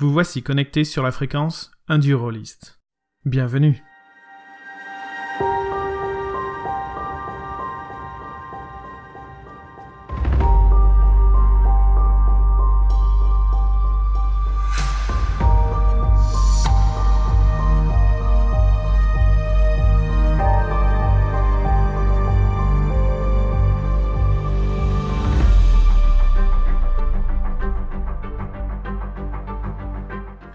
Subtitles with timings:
[0.00, 2.80] Vous voici connecté sur la fréquence Indurolist.
[3.26, 3.82] Bienvenue.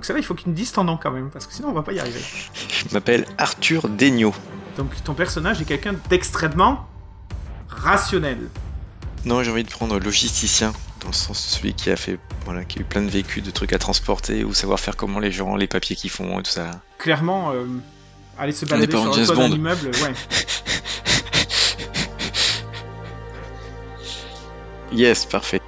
[0.00, 1.68] Donc ça là, il faut qu'il me dise ton nom quand même, parce que sinon
[1.68, 2.22] on va pas y arriver.
[2.70, 4.32] Je m'appelle Arthur Degnaud.
[4.78, 6.88] Donc ton personnage est quelqu'un d'extrêmement
[7.68, 8.48] rationnel.
[9.26, 12.64] Non, j'ai envie de prendre logisticien, dans le sens de celui qui a fait, voilà,
[12.64, 15.32] qui a eu plein de vécus, de trucs à transporter, ou savoir faire comment les
[15.32, 16.80] gens, les papiers qu'ils font et tout ça.
[16.96, 17.66] Clairement, euh,
[18.38, 20.14] aller se balader sur le toit d'un immeuble, ouais.
[24.92, 25.60] Yes, parfait.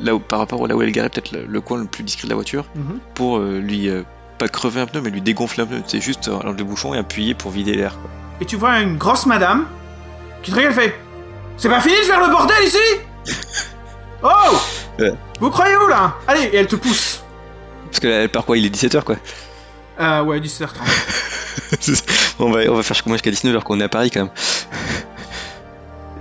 [0.00, 2.04] Là où, par rapport à là où elle garait, peut-être le, le coin le plus
[2.04, 2.98] discret de la voiture, Mhm.
[3.14, 4.02] pour euh, lui, euh,
[4.38, 5.82] pas crever un pneu, mais lui dégonfler un pneu.
[5.86, 7.96] C'est juste euh, enlever le bouchon et appuyer pour vider l'air.
[8.40, 9.66] Et tu vois une grosse madame
[10.42, 10.94] qui te regarde et fait
[11.56, 12.78] C'est pas fini de faire le bordel ici?
[14.22, 14.28] Oh
[14.98, 15.12] Ouais.
[15.40, 16.14] Vous croyez où là?
[16.26, 17.22] Allez, et elle te pousse.
[17.86, 18.58] Parce que là, elle part quoi?
[18.58, 19.14] Il est 17h quoi.
[20.00, 20.68] Euh, ouais, 17h30.
[22.40, 24.30] on, va, on va faire jusqu'à 19h qu'on est à Paris quand même.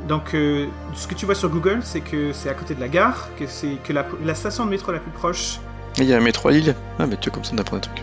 [0.08, 2.88] Donc, euh, ce que tu vois sur Google, c'est que c'est à côté de la
[2.88, 5.60] gare, que c'est que la, la station de métro la plus proche.
[5.98, 6.76] Il y a un métro à Lille.
[7.00, 7.98] Ah, mais tu vois, comme ça on apprend un truc.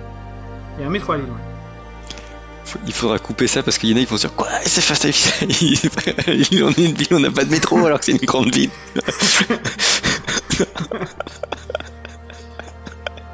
[0.76, 1.26] Il y a un métro à Lille.
[1.26, 2.80] ouais.
[2.86, 4.80] Il faudra couper ça parce qu'il y en a qui vont se dire Quoi C'est
[4.80, 8.12] Fast and Furious On est une ville, on n'a pas de métro alors que c'est
[8.12, 8.70] une grande ville.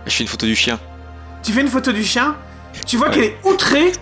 [0.06, 0.78] Je fais une photo du chien.
[1.42, 2.36] Tu fais une photo du chien,
[2.86, 3.14] tu vois Ouais.
[3.14, 3.92] qu'elle est outrée,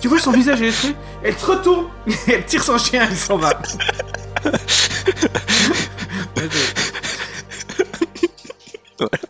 [0.00, 1.86] tu vois son visage, outrée, elle te retourne,
[2.26, 3.60] elle tire son chien, elle s'en va.
[6.36, 6.50] Mas
[9.14, 9.18] é.